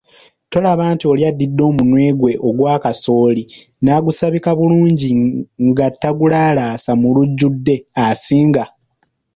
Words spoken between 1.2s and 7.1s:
addidde omunwe gwe ogwa kasooli n'agusabika bulungi nga tagulaalasa mu